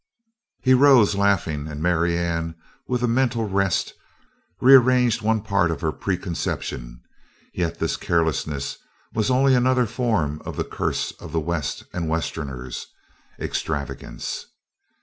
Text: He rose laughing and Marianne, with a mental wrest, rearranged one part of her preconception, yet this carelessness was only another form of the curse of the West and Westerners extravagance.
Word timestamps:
He 0.63 0.73
rose 0.73 1.13
laughing 1.13 1.67
and 1.67 1.79
Marianne, 1.79 2.55
with 2.87 3.03
a 3.03 3.07
mental 3.07 3.47
wrest, 3.47 3.93
rearranged 4.59 5.21
one 5.21 5.41
part 5.43 5.69
of 5.69 5.81
her 5.81 5.91
preconception, 5.91 7.01
yet 7.53 7.77
this 7.77 7.97
carelessness 7.97 8.77
was 9.13 9.29
only 9.29 9.53
another 9.53 9.85
form 9.85 10.41
of 10.43 10.57
the 10.57 10.63
curse 10.63 11.11
of 11.19 11.31
the 11.33 11.39
West 11.39 11.83
and 11.93 12.09
Westerners 12.09 12.87
extravagance. 13.39 14.47